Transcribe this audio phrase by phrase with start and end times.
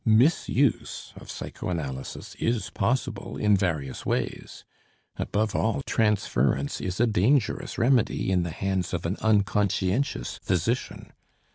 [0.03, 4.65] Misuse of psychoanalysis is possible in various ways;
[5.17, 11.13] above all, transference is a dangerous remedy in the hands of an unconscientious physician.